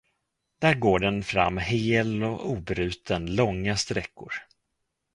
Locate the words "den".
0.99-1.23